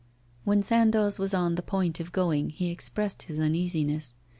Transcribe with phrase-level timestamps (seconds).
[0.45, 4.15] When Sandoz was on the point of going, he expressed his uneasiness.